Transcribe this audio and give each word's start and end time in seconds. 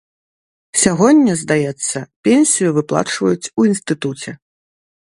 Сягоння, 0.83 1.33
здаецца, 1.43 1.97
пенсію 2.29 2.69
выплачваюць 2.79 3.51
у 3.59 3.71
інстытуце. 3.71 4.31